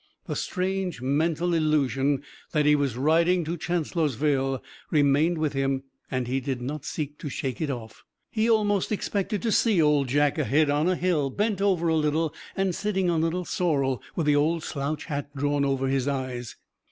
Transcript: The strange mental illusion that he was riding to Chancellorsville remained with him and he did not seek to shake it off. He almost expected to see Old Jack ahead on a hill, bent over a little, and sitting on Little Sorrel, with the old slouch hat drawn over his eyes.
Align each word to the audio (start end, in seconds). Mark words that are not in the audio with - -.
The 0.25 0.35
strange 0.35 0.99
mental 0.99 1.53
illusion 1.53 2.23
that 2.53 2.65
he 2.65 2.75
was 2.75 2.97
riding 2.97 3.43
to 3.43 3.55
Chancellorsville 3.55 4.63
remained 4.89 5.37
with 5.37 5.53
him 5.53 5.83
and 6.09 6.27
he 6.27 6.39
did 6.39 6.59
not 6.59 6.85
seek 6.85 7.19
to 7.19 7.29
shake 7.29 7.61
it 7.61 7.69
off. 7.69 8.03
He 8.31 8.49
almost 8.49 8.91
expected 8.91 9.43
to 9.43 9.51
see 9.51 9.79
Old 9.79 10.07
Jack 10.07 10.39
ahead 10.39 10.71
on 10.71 10.89
a 10.89 10.95
hill, 10.95 11.29
bent 11.29 11.61
over 11.61 11.87
a 11.87 11.95
little, 11.95 12.33
and 12.57 12.73
sitting 12.73 13.11
on 13.11 13.21
Little 13.21 13.45
Sorrel, 13.45 14.01
with 14.15 14.25
the 14.25 14.35
old 14.35 14.63
slouch 14.63 15.05
hat 15.05 15.29
drawn 15.35 15.63
over 15.63 15.87
his 15.87 16.07
eyes. 16.07 16.55